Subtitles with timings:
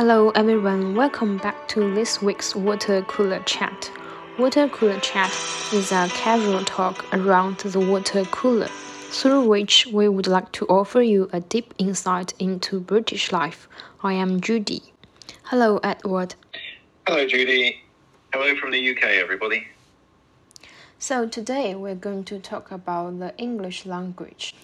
[0.00, 3.92] Hello everyone, welcome back to this week's Water Cooler Chat.
[4.38, 5.30] Water Cooler Chat
[5.74, 8.68] is a casual talk around the water cooler,
[9.10, 13.68] through which we would like to offer you a deep insight into British life.
[14.02, 14.84] I am Judy.
[15.42, 16.34] Hello, Edward.
[17.06, 17.82] Hello, Judy.
[18.32, 19.66] Hello from the UK, everybody.
[20.98, 24.54] So, today we're going to talk about the English language.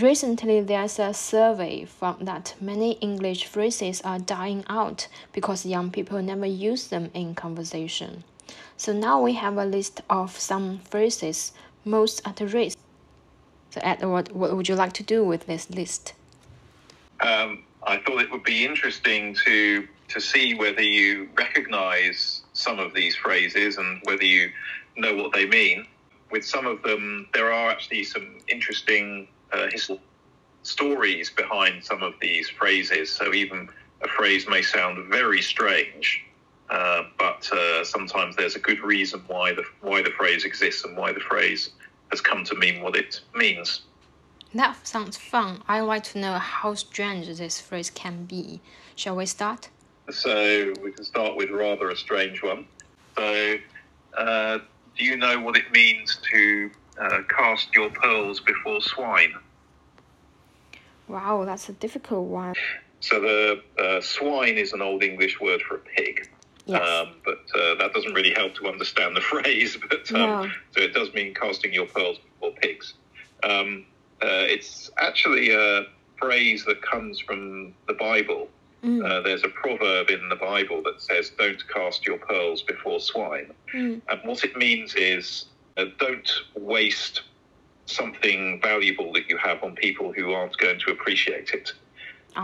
[0.00, 6.20] Recently, there's a survey found that many English phrases are dying out because young people
[6.20, 8.24] never use them in conversation.
[8.76, 11.52] So now we have a list of some phrases
[11.84, 12.76] most at risk.
[13.70, 16.14] So, Edward, what would you like to do with this list?
[17.20, 22.94] Um, I thought it would be interesting to to see whether you recognise some of
[22.94, 24.50] these phrases and whether you
[24.96, 25.86] know what they mean.
[26.32, 29.96] With some of them, there are actually some interesting uh,
[30.62, 33.10] stories behind some of these phrases.
[33.10, 33.68] So even
[34.02, 36.24] a phrase may sound very strange,
[36.70, 40.96] uh, but uh, sometimes there's a good reason why the why the phrase exists and
[40.96, 41.70] why the phrase
[42.10, 43.82] has come to mean what it means.
[44.54, 45.62] That sounds fun.
[45.66, 48.60] I'd like to know how strange this phrase can be.
[48.94, 49.68] Shall we start?
[50.10, 52.66] So we can start with rather a strange one.
[53.16, 53.56] So,
[54.16, 54.58] uh,
[54.96, 59.34] do you know what it means to uh, cast your pearls before swine?
[61.08, 62.54] Wow, that's a difficult one.
[63.00, 66.28] So the uh, swine is an old English word for a pig.
[66.66, 66.80] Yes.
[66.80, 69.76] Um, but uh, that doesn't really help to understand the phrase.
[69.88, 70.50] But um, No.
[70.76, 72.94] so it does mean casting your pearls before pigs.
[73.42, 73.84] Um,
[74.22, 75.86] uh, it's actually a
[76.18, 78.48] phrase that comes from the Bible.
[78.82, 83.00] Mm, Uh, there's a proverb in the Bible that says, "Don't cast your pearls before
[83.00, 87.22] swine." mm, And what it means is, uh, don't waste
[87.86, 91.72] something valuable that you have on people who aren't going to appreciate it.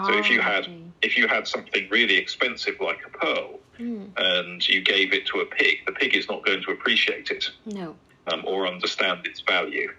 [0.07, 0.83] So if you Ah, had okay.
[1.03, 5.41] if you had something really expensive like a pearl Mm, and you gave it to
[5.41, 7.97] a pig, the pig is not going to appreciate it no.
[8.27, 9.91] um, or understand its value.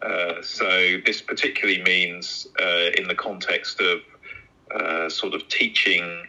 [0.00, 3.98] Uh, so this particularly means uh, in the context of
[4.72, 6.24] uh, sort of teaching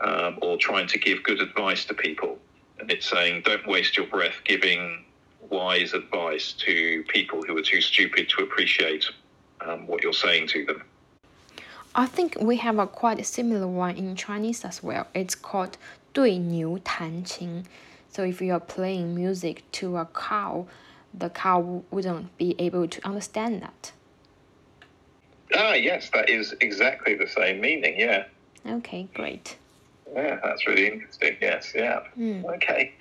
[0.00, 2.36] um, or trying to give good advice to people,
[2.80, 5.04] and it's saying don't waste your breath giving
[5.49, 9.05] wise advice to people who are too stupid to appreciate
[9.61, 10.83] um, what you're saying to them.
[11.93, 15.07] I think we have a quite similar one in Chinese as well.
[15.13, 15.77] It's called
[16.13, 17.63] 对牛弹琴.
[18.09, 20.67] So if you are playing music to a cow,
[21.13, 23.91] the cow wouldn't be able to understand that.
[25.53, 27.99] Ah, yes, that is exactly the same meaning.
[27.99, 28.25] Yeah,
[28.65, 29.57] Okay, great.
[30.13, 31.37] yeah, that's really interesting.
[31.41, 32.01] Yes, yeah.
[32.17, 32.43] Mm.
[32.55, 32.93] Okay,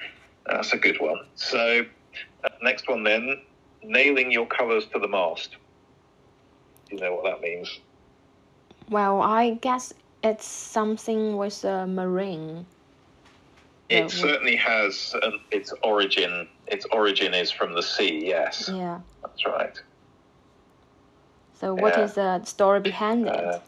[0.46, 1.18] that's a good one.
[1.36, 1.84] So, uh,
[2.61, 3.35] next one then,
[3.83, 5.55] nailing your colours to the mast.
[6.89, 7.79] Do you know what that means?
[8.89, 12.65] Well, I guess it's something with a marine.
[13.89, 15.15] It certainly has
[15.51, 16.47] its origin.
[16.67, 18.21] Its origin is from the sea.
[18.23, 19.01] Yes, Yeah.
[19.23, 19.77] that's right.
[21.53, 22.03] So what Yeah.
[22.03, 23.33] is the story behind it?
[23.33, 23.59] Uh,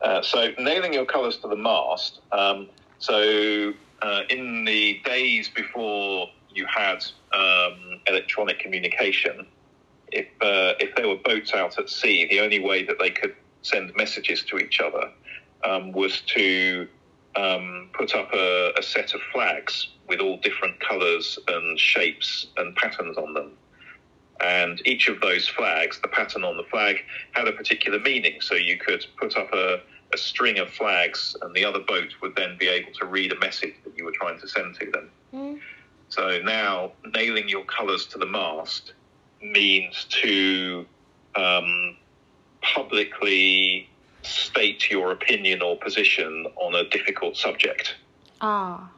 [0.00, 2.20] Uh, so nailing your colours to the mast.
[2.30, 2.68] Um,
[2.98, 3.72] so
[4.04, 9.46] uh, in the days before you had um, electronic communication,
[10.12, 13.34] if uh, if there were boats out at sea, the only way that they could
[13.62, 15.10] send messages to each other
[15.64, 16.86] um, was to
[17.34, 22.76] um, put up a, a set of flags with all different colours and shapes and
[22.76, 23.52] patterns on them.
[24.40, 26.96] And each of those flags, the pattern on the flag,
[27.32, 28.42] had a particular meaning.
[28.42, 29.80] So you could put up a,
[30.14, 33.38] a string of flags, and the other boat would then be able to read a
[33.40, 35.10] message that you were trying to send to them.
[35.34, 35.60] Mm,
[36.08, 38.92] So now nailing your colours to the mast
[39.42, 40.86] means to
[41.34, 41.96] um,
[42.62, 43.90] publicly
[44.22, 47.96] state your opinion or position on a difficult subject.
[48.40, 48.90] Ah.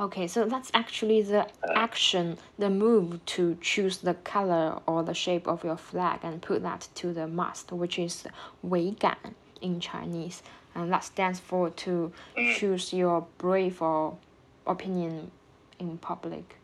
[0.00, 5.46] Okay, so that's actually the action, the move to choose the color or the shape
[5.46, 8.24] of your flag and put that to the mast, which is
[8.64, 10.42] 桅杆 in Chinese.
[10.74, 12.12] And that stands for to
[12.54, 14.16] choose your brave or
[14.66, 15.30] opinion
[15.78, 16.56] in public.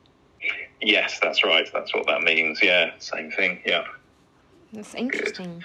[0.80, 1.68] Yes, that's right.
[1.74, 2.62] That's what that means.
[2.62, 3.60] Yeah, same thing.
[3.66, 3.84] Yeah.
[4.72, 5.62] That's interesting.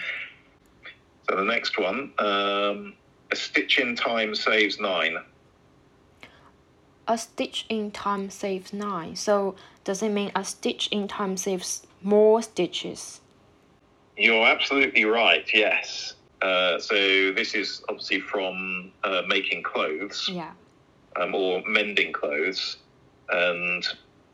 [1.29, 2.95] So the next one, um,
[3.31, 5.15] a stitch in time saves nine.
[7.07, 9.15] A stitch in time saves nine.
[9.15, 13.21] So does it mean a stitch in time saves more stitches?
[14.17, 15.45] You're absolutely right.
[15.53, 16.15] Yes.
[16.41, 20.51] Uh, so this is obviously from uh, making clothes Yeah.
[21.15, 22.77] um, or mending clothes,
[23.29, 23.85] and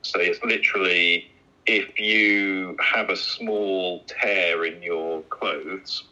[0.03, 1.29] so it's literally
[1.65, 6.03] if you have a small tear in your clothes,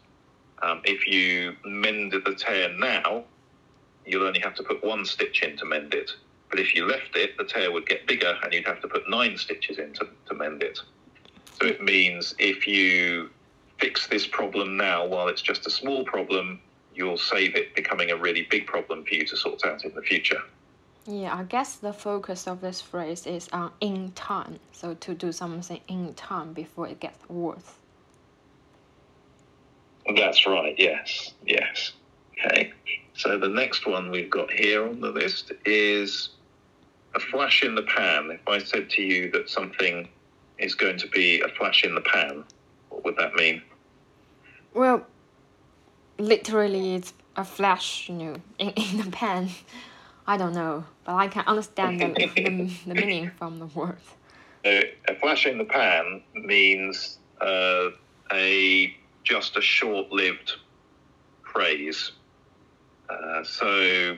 [0.61, 3.23] Um, if you mended the tear now,
[4.05, 6.11] you'll only have to put one stitch in to mend it.
[6.55, 9.09] But if you left it, the tear would get bigger and you'd have to put
[9.09, 10.79] nine stitches in to, to mend it.
[11.59, 13.29] So it means if you
[13.77, 16.61] fix this problem now while it's just a small problem,
[16.93, 20.01] you'll save it becoming a really big problem for you to sort out in the
[20.01, 20.41] future.
[21.05, 24.57] Yeah, I guess the focus of this phrase is on in time.
[24.71, 27.73] So to do something in time before it gets worse.
[30.15, 31.91] That's right, yes, yes.
[32.39, 32.71] Okay,
[33.13, 36.29] so the next one we've got here on the list is
[37.15, 38.29] a flash in the pan.
[38.29, 40.07] If I said to you that something
[40.59, 42.43] is going to be a flash in the pan,
[42.89, 43.61] what would that mean?
[44.73, 45.05] Well,
[46.19, 49.49] literally, it's a flash, you know, in, in the pan.
[50.27, 53.97] I don't know, but I can understand the, the, the meaning from the word.
[54.63, 57.89] So a flash in the pan means uh,
[58.33, 60.53] a just a short-lived
[61.43, 62.11] craze.
[63.07, 64.17] Uh, so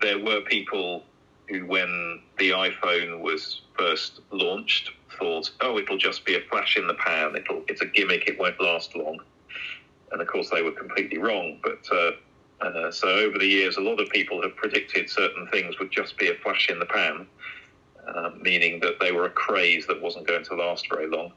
[0.00, 1.02] there were people
[1.50, 6.86] who, when the iPhone was first launched, thought, "Oh, it'll just be a flash in
[6.86, 7.36] the pan.
[7.36, 8.28] It'll it's a gimmick.
[8.28, 9.20] It won't last long."
[10.12, 11.60] And of course, they were completely wrong.
[11.62, 12.12] But uh,
[12.64, 16.16] uh, so over the years, a lot of people have predicted certain things would just
[16.18, 17.26] be a flash in the pan,
[18.06, 21.32] uh, meaning that they were a craze that wasn't going to last very long.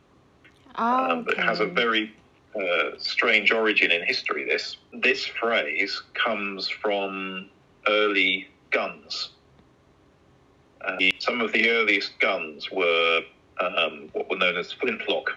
[0.77, 2.15] Oh, Um, but it has a very
[2.55, 4.45] uh, strange origin in history.
[4.45, 7.49] This this phrase comes from
[7.87, 9.29] early guns.
[10.83, 13.21] Uh, some of the earliest guns were
[13.61, 15.31] um, what were known as flintlock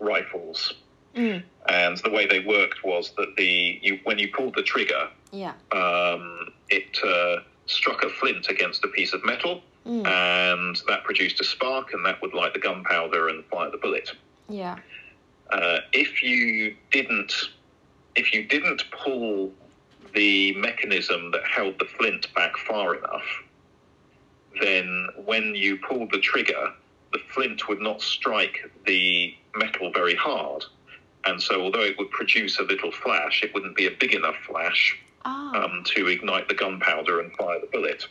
[0.00, 0.74] rifles,
[1.16, 5.08] Mm, and the way they worked was that the you when you pulled the trigger,
[5.32, 5.52] yeah.
[5.72, 11.40] um, it uh, struck a flint against a piece of metal, Mm, and that produced
[11.40, 14.12] a spark, and that would light the gunpowder and fire the bullet.
[14.48, 14.76] yeah.
[15.50, 17.32] uh, if you didn't
[18.14, 19.50] if you didn't pull
[20.14, 23.26] the mechanism that held the flint back far enough,
[24.60, 26.72] then when you pulled the trigger,
[27.12, 30.64] the flint would not strike the metal very hard.
[31.24, 34.36] And so, although it would produce a little flash, it wouldn't be a big enough
[34.46, 38.06] flash Ah, um, to ignite the gunpowder and fire the bullet.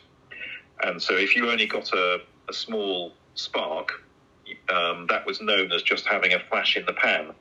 [0.82, 4.04] And so, if you only got a, a small spark,
[4.68, 7.32] um, that was known as just having a flash in the pan.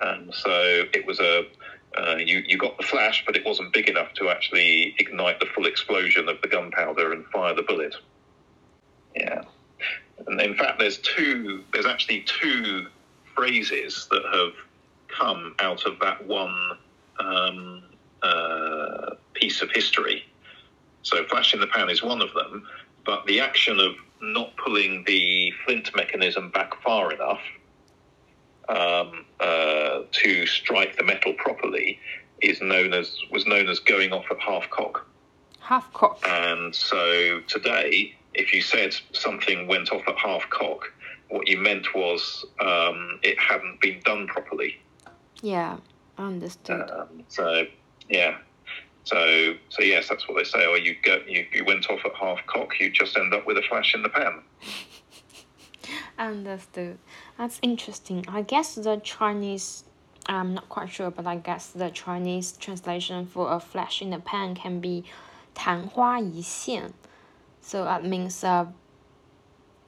[0.00, 1.46] And so, it was a
[1.96, 5.46] uh, you you got the flash, but it wasn't big enough to actually ignite the
[5.46, 7.94] full explosion of the gunpowder and fire the bullet.
[9.14, 9.42] Yeah,
[10.26, 11.64] and in fact, there's two.
[11.72, 12.86] There's actually two
[13.34, 14.52] phrases that have
[15.08, 16.78] come out of that one
[17.20, 17.82] um,
[18.22, 20.24] uh, piece of history.
[21.02, 22.66] So, flash in the pan is one of them,
[23.04, 27.40] but the action of not pulling the flint mechanism back far enough
[28.68, 31.98] um, uh, to strike the metal properly
[32.42, 35.06] is known as was known as going off at half cock.
[35.60, 36.20] half cock.
[36.26, 40.92] And so today, if you said something went off at half cock,
[41.28, 44.80] what you meant was um, it hadn't been done properly.
[45.42, 45.78] Yeah,
[46.18, 46.90] understood.
[46.90, 47.66] Um, so
[48.08, 48.38] yeah,
[49.04, 50.66] so so yes, that's what they say.
[50.66, 53.58] Or you go, you, you went off at half cock, you just end up with
[53.58, 54.42] a flash in the pan.
[56.18, 56.98] Understood.
[57.37, 58.25] That's interesting.
[58.27, 59.83] I guess the Chinese,
[60.27, 64.19] I'm not quite sure, but I guess the Chinese translation for a flash in the
[64.19, 65.03] pan can be
[65.55, 66.93] 昙花一现.
[67.61, 68.65] So that means uh,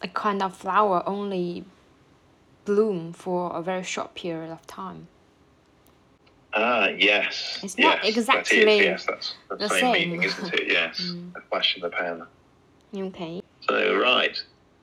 [0.04, 1.64] a kind of flower only
[2.66, 5.08] bloom for a very short period of time.
[6.54, 7.60] Ah, yes.
[7.64, 9.94] It's yes, not that is, exactly yes, that's the, the same, same.
[9.94, 10.68] meaning, isn't it?
[10.72, 11.36] Yes, Mm.
[11.38, 12.24] a flash in the pan.
[12.94, 13.42] Okay.
[13.62, 14.38] So, right.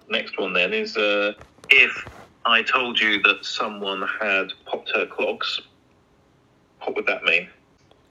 [0.09, 1.35] Next one then is uh,
[1.69, 1.93] if
[2.46, 5.62] I told you that someone had popped her clogs,
[6.82, 7.48] what would that mean?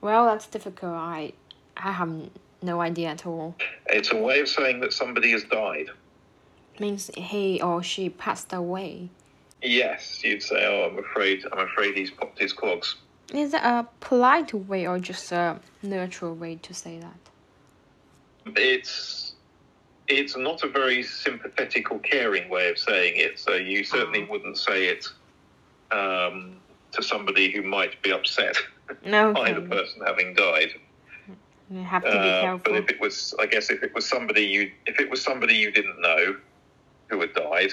[0.00, 0.94] Well, that's difficult.
[0.94, 1.32] I,
[1.76, 2.10] I have
[2.62, 3.54] no idea at all.
[3.86, 5.90] It's a way of saying that somebody has died.
[6.80, 9.10] Means he or she passed away.
[9.62, 12.96] Yes, you'd say, "Oh, I'm afraid, I'm afraid he's popped his clogs."
[13.32, 18.56] Is that a polite way or just a neutral way to say that?
[18.56, 19.31] It's
[20.19, 23.38] it's not a very sympathetic or caring way of saying it.
[23.38, 24.31] So you certainly Oh.
[24.31, 25.07] wouldn't say it
[25.90, 26.61] um,
[26.92, 28.57] to somebody who might be upset
[29.04, 30.71] No, by the person having died.
[31.71, 34.42] you have to be Uh, but if it was, I guess, if it was somebody
[34.42, 36.37] you, if it was somebody you didn't know
[37.11, 37.73] who had died,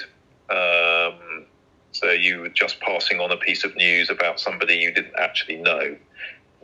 [0.50, 1.46] um,
[1.92, 5.56] so you were just passing on a piece of news about somebody you didn't actually
[5.56, 5.96] know,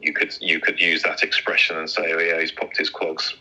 [0.01, 3.35] you could you could use that expression and say, "Oh yeah, he's popped his clogs."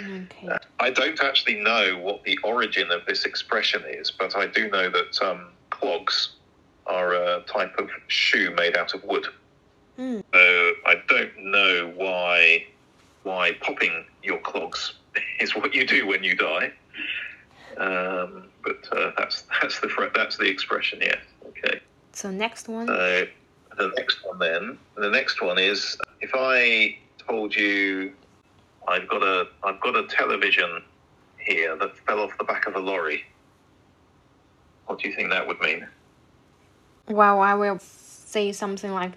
[0.00, 0.48] Okay.
[0.80, 4.88] I don't actually know what the origin of this expression is, but I do know
[4.90, 6.30] that um, clogs
[6.86, 9.26] are a type of shoe made out of wood.
[9.98, 10.22] Mm.
[10.32, 12.66] So I don't know why
[13.24, 14.94] why popping your clogs
[15.40, 16.72] is what you do when you die.
[17.76, 21.00] Um, but uh, that's that's the that's the expression.
[21.02, 21.18] Yes.
[21.48, 21.80] Okay.
[22.12, 22.86] So next one.
[22.86, 23.26] So
[23.76, 28.12] the next one then, the next one is if I told you
[28.88, 30.82] I've got a I've got a television
[31.38, 33.24] here that fell off the back of a lorry.
[34.86, 35.86] What do you think that would mean?
[37.08, 39.12] Well, I will say something like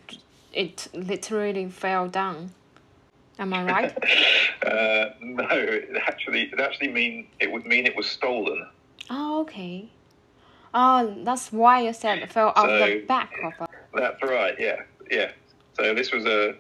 [0.54, 2.52] it literally fell down.
[3.40, 3.98] Am I right?
[4.66, 8.68] uh, no, it actually it actually mean it would mean it was stolen.
[9.10, 9.90] oh, okay.
[10.74, 13.68] Oh, that's why you said it fell off the back of a.
[13.94, 14.56] That's right.
[14.58, 15.32] Yeah, yeah.
[15.74, 16.56] So this was a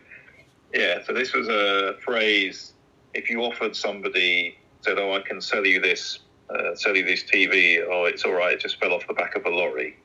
[0.73, 1.03] yeah.
[1.05, 2.73] So this was a phrase.
[3.13, 7.23] If you offered somebody said, "Oh, I can sell you this, uh, sell you this
[7.23, 8.53] TV," oh, it's all right.
[8.53, 9.97] It just fell off the back of a lorry.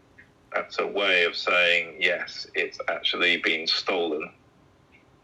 [0.52, 2.46] That's a way of saying yes.
[2.54, 4.30] It's actually been stolen.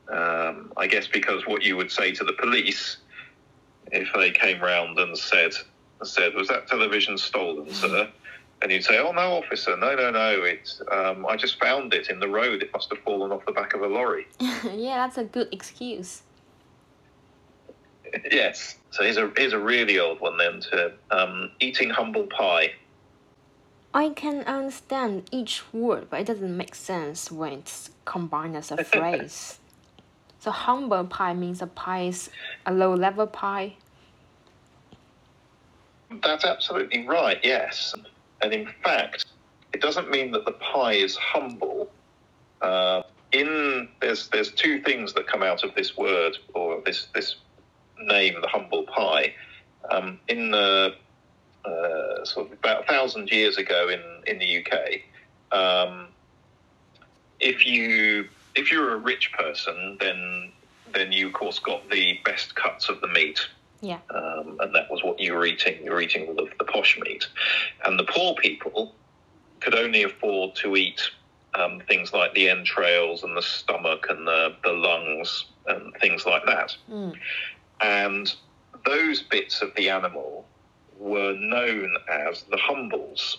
[0.08, 2.98] Um, I guess because what you would say to the police
[3.92, 5.52] if they came round and said
[6.04, 8.08] said, "Was that television stolen, sir?"
[8.60, 10.42] And you'd say, "Oh no, officer, no, no, no.
[10.42, 12.62] It's um, I just found it in the road.
[12.62, 16.22] It must have fallen off the back of a lorry." yeah, that's a good excuse.
[18.30, 18.76] yes.
[18.90, 20.60] So here's a here's a really old one then.
[20.60, 22.72] To um, eating humble pie.
[23.94, 28.82] I can understand each word, but it doesn't make sense when it's combined as a
[28.84, 29.58] phrase.
[30.40, 32.30] So humble pie means a pie is
[32.66, 33.76] a low level pie.
[36.22, 37.38] That's absolutely right.
[37.42, 37.94] Yes,
[38.42, 39.26] and in fact,
[39.72, 41.90] it doesn't mean that the pie is humble.
[42.60, 43.02] Uh,
[43.32, 47.36] in there's there's two things that come out of this word or this this
[48.06, 49.34] name, the humble pie.
[49.90, 50.94] Um, in the
[51.64, 56.08] uh, sort of about a thousand years ago in in the UK, um,
[57.40, 60.52] if you if you're a rich person, then
[60.92, 63.40] then you of course got the best cuts of the meat
[63.80, 63.98] Yeah.
[64.14, 65.82] um, and that was what you were eating.
[65.84, 67.26] You were eating all of the posh meat,
[67.84, 68.94] and the poor people
[69.60, 71.00] could only afford to eat
[71.54, 76.44] um, things like the entrails and the stomach and the, the lungs and things like
[76.46, 76.74] that.
[76.90, 77.14] Mm.
[77.82, 78.32] And
[78.86, 80.46] those bits of the animal
[80.98, 83.38] were known as the humbles,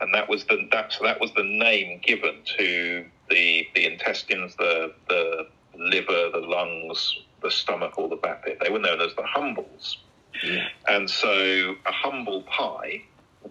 [0.00, 4.56] and that was the that so that was the name given to the the intestines,
[4.56, 8.58] the the liver, the lungs, the stomach, or the back bit.
[8.60, 9.98] They were known as the humbles.
[10.42, 10.68] Yeah.
[10.88, 13.02] And so a humble pie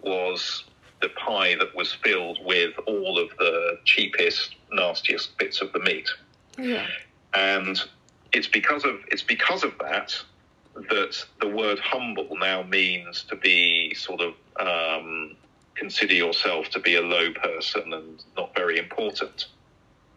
[0.02, 0.64] was
[1.00, 6.08] the pie that was filled with all of the cheapest, nastiest bits of the meat.
[6.58, 6.86] Yeah.
[7.32, 7.80] And
[8.32, 10.14] it's because of it's because of that
[10.74, 15.36] that the word humble now means to be sort of um,
[15.74, 19.46] consider yourself to be a low person and not very important.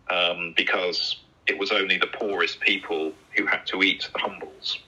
[0.10, 4.80] Um, because it was only the poorest people who had to eat the humbles.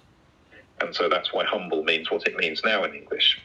[0.81, 3.39] And so that's why humble means what it means now in English.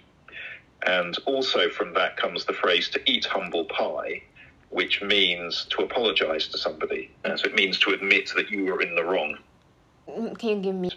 [0.86, 4.22] And also from that comes the phrase to eat humble pie,
[4.70, 7.10] which means to apologize to somebody.
[7.24, 9.36] Uh, so it means to admit that you were in the wrong.
[10.38, 10.90] Can you give me?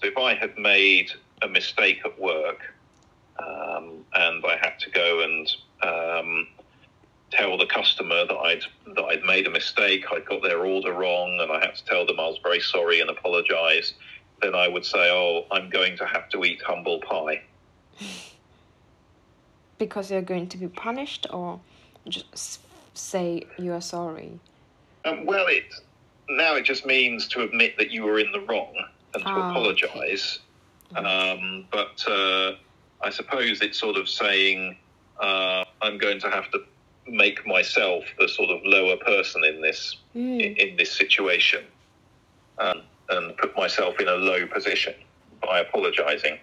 [0.00, 1.10] So if I had made
[1.42, 2.60] a mistake at work
[3.38, 5.48] um, and I had to go and
[5.82, 6.46] um,
[7.30, 8.62] tell the customer that I'd
[8.94, 12.06] that I'd made a mistake, I'd got their order wrong, and I had to tell
[12.06, 13.94] them I was very sorry and apologise,
[14.40, 17.42] then I would say, "Oh, I'm going to have to eat humble pie."
[19.78, 21.58] Because you're going to be punished, or
[22.06, 22.60] just
[22.94, 24.38] say you are sorry.
[25.04, 25.64] Um, well, it
[26.30, 28.74] now it just means to admit that you were in the wrong
[29.14, 29.50] and to Ah, okay.
[29.50, 30.38] apologise.
[30.96, 32.52] Um, but uh,
[33.02, 34.76] I suppose it's sort of saying
[35.20, 36.58] uh, I'm going to have to
[37.06, 40.40] make myself the sort of lower person in this Mm.
[40.42, 41.64] in, in this situation
[42.58, 44.92] um, and put myself in a low position
[45.42, 46.38] by apologising.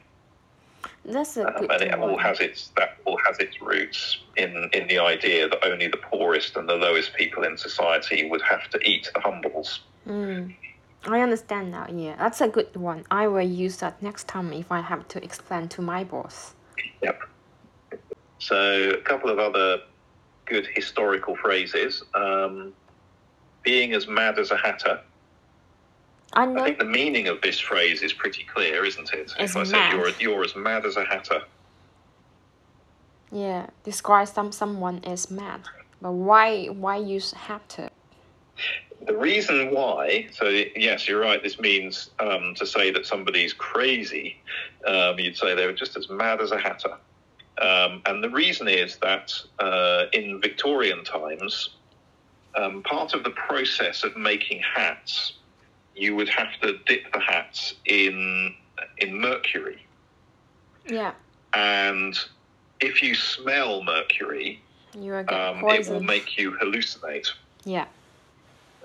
[1.05, 2.19] That's a Um, good and it all one.
[2.19, 6.55] has its that all has its roots in in the idea that only the poorest
[6.57, 9.81] and the lowest people in society would have to eat the humbles.
[10.07, 10.55] Mm.
[11.07, 11.88] I understand now.
[11.89, 13.05] Yeah, that's a good one.
[13.09, 16.53] I will use that next time if I have to explain to my boss.
[17.01, 17.19] Yep.
[18.39, 19.81] So a couple of other
[20.45, 22.03] good historical phrases.
[22.13, 22.74] Um,
[23.63, 25.00] being as mad as a hatter.
[26.33, 29.33] I I think the meaning of this phrase is pretty clear, isn't it?
[29.39, 31.41] If I say you're you're as mad as a hatter.
[33.31, 35.62] Yeah, describe some someone as mad.
[36.01, 37.89] But why why use hatter?
[39.05, 41.41] The reason why, so yes, you're right.
[41.41, 44.38] This means um, to say that somebody's crazy.
[44.86, 46.98] Um, you'd say they were just as mad as a hatter.
[47.62, 51.71] Um, and the reason is that uh, in Victorian times,
[52.55, 55.33] um, part of the process of making hats,
[56.00, 58.56] you would have to dip the hats in
[58.98, 59.86] in mercury,
[60.88, 61.12] Yeah.
[61.53, 62.18] and
[62.79, 64.62] if you smell mercury,
[64.98, 67.27] You are um, it will make you hallucinate.
[67.65, 67.86] Yeah.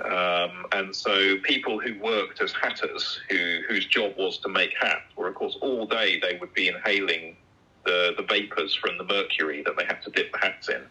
[0.01, 5.05] Um, and so people who worked as hatters, who whose job was to make hats,
[5.17, 7.37] were of course all day they would be inhaling
[7.85, 10.83] the the vapors from the mercury that they had to dip the hats in,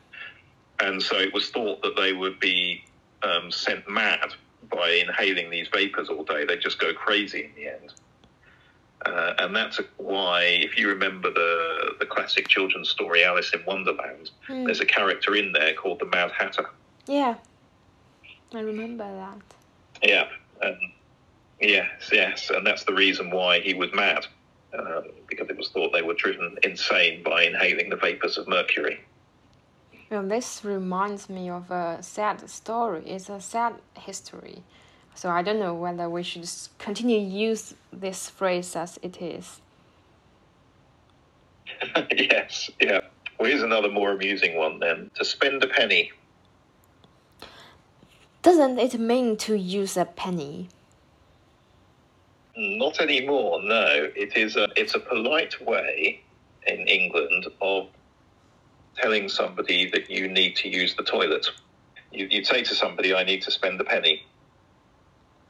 [0.80, 2.86] and so it was thought that they would be
[3.24, 4.34] um, sent mad
[4.70, 6.46] by inhaling these vapors all day.
[6.46, 7.94] They'd just go crazy in the end.
[9.06, 14.32] Uh, and that's why, if you remember the the classic children's story Alice in Wonderland,
[14.48, 14.64] Hmm.
[14.66, 16.70] there's a character in there called the Mad Hatter.
[17.08, 17.36] Yeah.
[18.54, 20.08] I remember that.
[20.08, 20.28] Yeah,
[20.66, 20.78] um,
[21.60, 24.26] yes, yes, and that's the reason why he was mad,
[24.78, 29.02] um, because it was thought they were driven insane by inhaling the vapors of mercury.
[30.22, 33.04] This reminds me of a sad story.
[33.06, 34.64] It's a sad history.
[35.16, 39.62] So I don't know whether we should continue use this phrase as it is.
[42.12, 43.02] yes, yeah.
[43.40, 45.10] Well, here's another more amusing one then.
[45.16, 46.12] To spend a penny.
[48.42, 50.70] Doesn't it mean to use a penny?
[52.56, 53.62] Not anymore.
[53.64, 56.22] No, it is a it's a polite way
[56.68, 57.84] in England of
[58.96, 61.48] telling somebody that you need to use the toilet.
[62.12, 64.26] You, you'd say to somebody, "I need to spend a penny."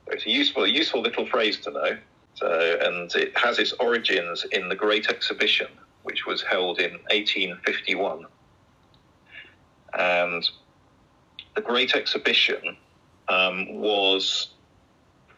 [0.07, 1.97] It's a useful, useful little phrase to know.
[2.35, 5.67] So, and it has its origins in the Great Exhibition,
[6.03, 8.25] which was held in 1851.
[9.97, 10.49] And
[11.55, 12.75] the Great Exhibition
[13.29, 14.49] um, was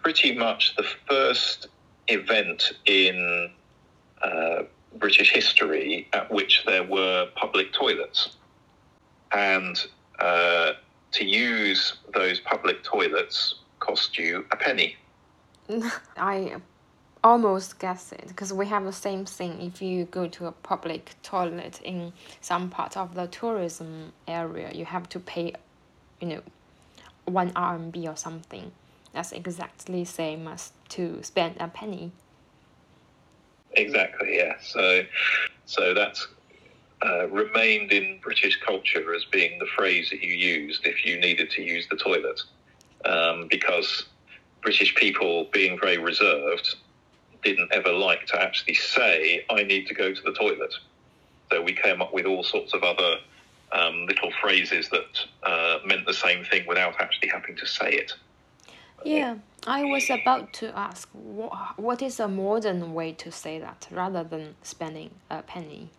[0.02, 1.68] pretty much the first
[2.08, 3.52] event in
[4.22, 4.64] uh,
[4.96, 8.38] British history at which there were public toilets.
[9.32, 9.86] And
[10.20, 10.74] uh,
[11.12, 14.96] to use those public toilets cost you a penny.
[16.18, 16.58] I
[17.24, 19.62] almost guess it because we have the same thing.
[19.62, 24.86] If you go to a public toilet in some part of the tourism area, you
[24.86, 25.54] have to pay,
[26.22, 26.42] you know,
[27.26, 28.72] one RMB or something.
[29.14, 32.12] That's exactly same as to spend a penny.
[33.76, 34.54] Exactly, yeah.
[34.62, 35.04] So,
[35.66, 36.28] so that's
[37.06, 41.50] uh, remained in British culture as being the phrase that you used if you needed
[41.52, 42.42] to use the toilet,
[43.06, 44.06] um, because
[44.62, 46.76] British people, being very reserved,
[47.44, 50.74] didn't ever like to actually say, "I need to go to the toilet."
[51.52, 53.18] So we came up with all sorts of other
[53.72, 58.14] um, little phrases that uh, meant the same thing without actually having to say it.
[59.04, 59.36] Yeah,
[59.68, 64.24] I was about to ask wha- what is a modern way to say that rather
[64.24, 65.90] than spending a penny.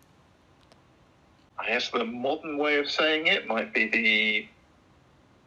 [1.59, 4.47] I guess the modern way of saying it might be the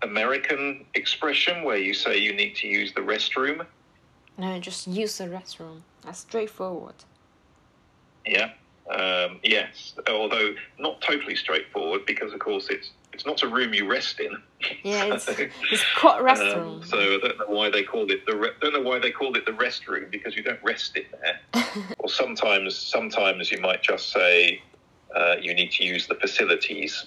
[0.06, 3.66] American expression where you say you need to use the restroom.
[4.38, 5.82] No, just use the restroom.
[6.02, 6.94] That's straightforward.
[8.26, 8.52] Yeah.
[8.90, 13.88] Um, yes, although not totally straightforward because, of course, it's it's not a room you
[13.88, 14.30] rest in.
[14.82, 16.82] Yeah, it's it's called restroom.
[16.82, 19.10] um, so I don't know why they called it the re- don't know why they
[19.10, 21.64] called it the restroom because you don't rest in there.
[21.98, 24.62] or sometimes sometimes you might just say
[25.14, 27.06] uh, you need to use the facilities.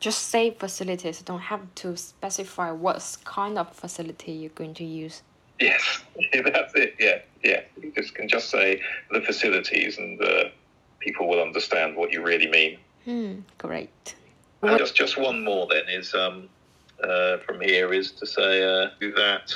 [0.00, 1.22] Just say facilities.
[1.22, 5.22] Don't have to specify what kind of facility you're going to use.
[5.60, 6.96] Yes, that's it.
[6.98, 7.60] Yeah, yeah.
[7.80, 10.44] You just can just say the facilities, and uh,
[11.00, 12.78] people will understand what you really mean.
[13.04, 14.14] Hmm, great.
[14.60, 16.48] What- just just one more then is um,
[17.02, 19.52] uh, from here is to say uh, that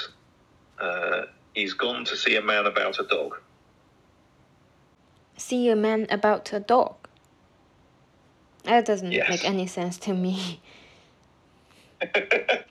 [0.79, 1.23] uh,
[1.55, 3.37] he's gone to see a man about a dog.
[5.37, 6.97] See a man about a dog.
[8.65, 9.29] That doesn't Yes.
[9.31, 10.61] make any sense to me.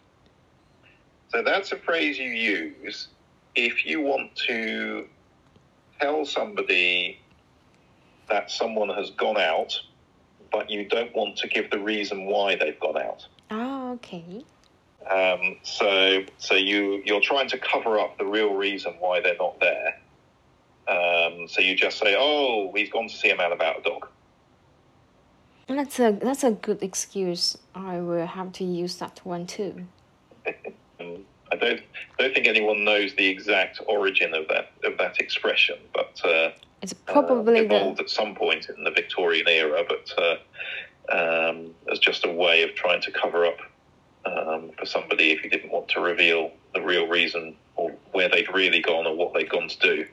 [1.30, 3.10] So that's a phrase you use
[3.54, 5.08] if you want to
[6.00, 7.20] tell somebody
[8.30, 9.78] that someone has gone out,
[10.52, 13.28] but you don't want to give the reason why they've got out.
[13.52, 14.44] Oh, okay.
[15.10, 19.60] Um, so so you you're trying to cover up the real reason why they're not
[19.60, 20.00] there.
[20.88, 24.08] Um, so you just say, "Oh, he's gone to see a man about a dog."
[25.68, 27.58] That's a that's a good excuse.
[27.76, 29.86] I will have to use that one too.
[31.00, 31.82] Um, I don't
[32.18, 36.50] don't think anyone knows the exact origin of that of that expression, but uh,
[36.92, 40.38] It's uh, probably evolved the at some point in the Victorian era, but uh,
[41.12, 43.58] um, as just a way of trying to cover up
[44.26, 48.54] um, for somebody if you didn't want to reveal the real reason or where they'd
[48.54, 50.06] really gone or what they'd gone to do.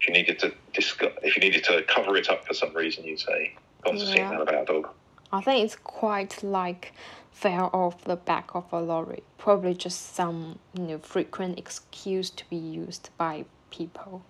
[0.00, 3.04] If you needed to discuss, if you needed to cover it up for some reason,
[3.04, 3.54] you'd say,
[3.84, 4.30] "Gone to see Yeah.
[4.30, 4.88] man about a dog."
[5.32, 6.92] I think it's quite like
[7.30, 9.22] fell off the back of a lorry.
[9.36, 14.22] Probably just some you know frequent excuse to be used by people.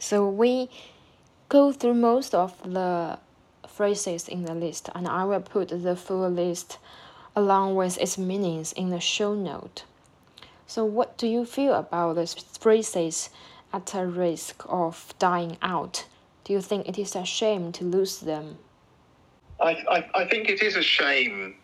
[0.00, 0.68] So we
[1.48, 3.18] go through most of the
[3.68, 6.78] phrases in the list and I will put the full list
[7.36, 9.84] along with its meanings in the show note.
[10.66, 12.26] So what do you feel about the
[12.58, 13.30] phrases
[13.72, 16.06] at a risk of dying out?
[16.44, 18.58] Do you think it is a shame to lose them?
[19.60, 21.56] I, I, I think it is a shame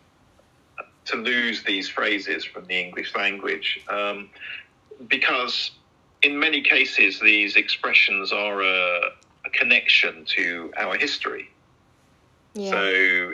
[1.06, 4.28] to lose these phrases from the English language um,
[5.08, 5.70] because,
[6.26, 9.12] in many cases, these expressions are a,
[9.44, 11.48] a connection to our history.
[12.54, 12.70] Yeah.
[12.70, 12.82] So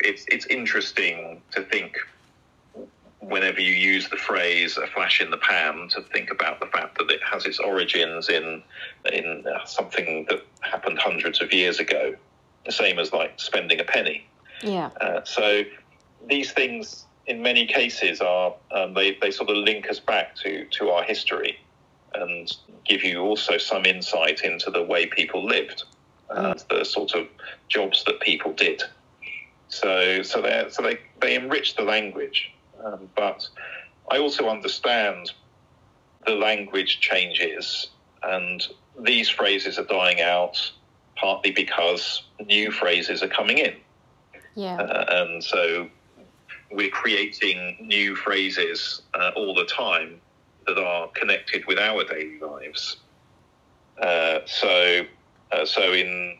[0.08, 1.96] it's it's interesting to think
[3.20, 6.98] whenever you use the phrase "a flash in the pan" to think about the fact
[6.98, 8.62] that it has its origins in
[9.10, 12.14] in something that happened hundreds of years ago,
[12.66, 14.26] the same as like spending a penny.
[14.62, 14.90] Yeah.
[15.00, 15.62] Uh, so
[16.26, 20.66] these things, in many cases, are um, they they sort of link us back to
[20.76, 21.58] to our history
[22.14, 25.84] and give you also some insight into the way people lived,
[26.30, 26.68] uh, mm.
[26.68, 27.26] the sort of
[27.68, 28.82] jobs that people did.
[29.68, 32.52] So so they so they they enrich the language,
[32.84, 33.48] um, but
[34.10, 35.32] I also understand
[36.26, 37.88] the language changes
[38.22, 38.66] and
[38.98, 40.72] these phrases are dying out
[41.16, 43.74] partly because new phrases are coming in.
[44.54, 44.76] Yeah.
[44.76, 45.88] Uh, and so
[46.70, 50.20] we're creating new phrases uh, all the time
[50.66, 52.96] that are connected with our daily lives.
[54.00, 55.02] Uh, so,
[55.52, 56.36] uh, so in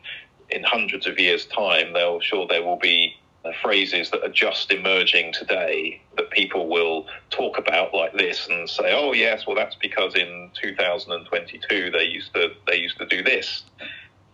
[0.49, 4.71] in hundreds of years' time, they'll sure there will be uh, phrases that are just
[4.71, 9.75] emerging today that people will talk about like this and say, "Oh yes, well that's
[9.75, 13.63] because in 2022 they used to they used to do this."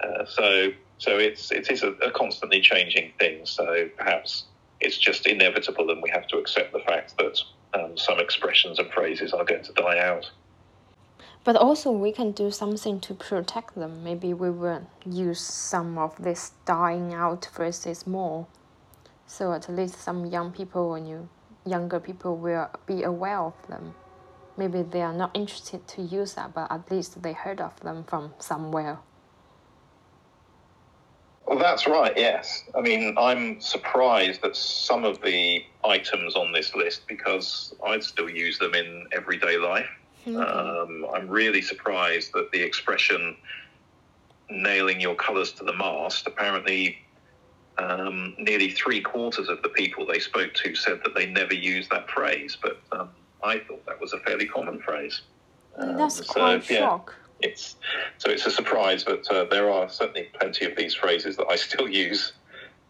[0.02, 3.46] Uh, so so it's it is a, a, constantly changing thing.
[3.46, 4.46] So perhaps
[4.80, 7.42] it's just inevitable, and we have to accept the fact that
[7.74, 10.32] um, some expressions and phrases are going to die out.
[11.44, 14.04] But also, we can do something to protect them.
[14.04, 18.48] Maybe we will use some of these dying out phrases more,
[19.26, 21.30] so at least some young people or new
[21.66, 23.94] younger people will be aware of them.
[24.58, 28.04] Maybe they are not interested to use that, but at least they heard of them
[28.04, 29.00] from somewhere.
[31.50, 32.64] Well, that's right, yes.
[32.78, 38.30] I mean, I'm surprised at some of the items on this list because I'd still
[38.30, 39.90] use them in everyday life.
[40.28, 40.38] Mm-hmm.
[40.38, 43.36] Um, I'm really surprised that the expression
[44.52, 47.00] nailing your colours to the mast, apparently
[47.80, 51.90] um, nearly three quarters of the people they spoke to said that they never used
[51.90, 53.10] that phrase, but um,
[53.42, 55.22] I thought that was a fairly common phrase.
[55.76, 56.78] That's so, quite yeah.
[56.78, 57.76] shock it's
[58.18, 61.56] so it's a surprise, but uh, there are certainly plenty of these phrases that I
[61.56, 62.34] still use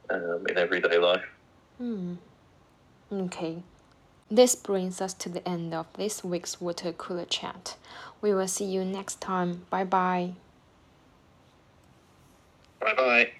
[0.10, 1.26] um, in everyday life.
[1.78, 2.16] Hmm.
[3.12, 3.64] Okay.
[4.32, 7.78] This brings us to the end of this week's water cooler chat.
[8.22, 9.66] We will see you next time.
[9.70, 10.34] Bye bye.
[12.80, 13.32] Bye bye.